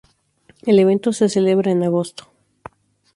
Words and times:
El 0.65 0.79
evento 0.79 1.13
se 1.13 1.29
celebra 1.29 1.69
en 1.69 1.83
agosto. 1.83 2.27